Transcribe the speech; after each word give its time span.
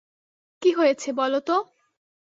কী 0.61 0.69
হয়েছে 0.71 1.09
বলো 1.13 1.39
তো? 1.41 1.55